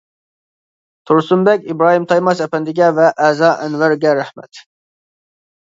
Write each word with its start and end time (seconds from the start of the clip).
تۇرسۇنبەگ 1.09 1.67
ئىبراھىم 1.73 2.07
تايماس 2.13 2.41
ئەپەندىگە 2.47 2.87
ۋە 3.01 3.13
ئەزا 3.27 3.53
ئەنۋەرگە 3.67 4.15
رەھمەت! 4.23 4.65